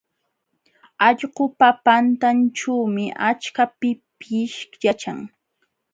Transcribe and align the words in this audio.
Allqupa 1.07 1.67
patanćhuumi 1.85 3.05
achka 3.29 3.63
pikish 3.79 4.59
yaćhan. 4.83 5.19